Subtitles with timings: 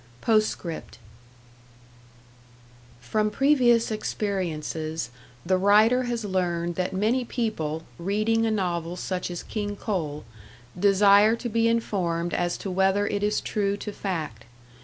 [0.21, 0.97] POSTSCRIPT
[2.99, 5.11] From previous experiences
[5.45, 10.23] the writer has learned that many people, reading a novel such as "King Coal,"
[10.75, 14.45] desire to be informed as to whether it is true to fact.